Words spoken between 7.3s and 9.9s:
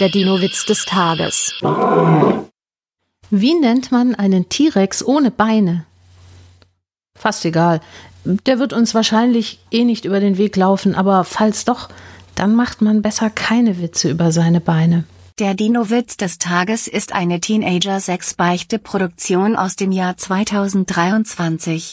egal. Der wird uns wahrscheinlich eh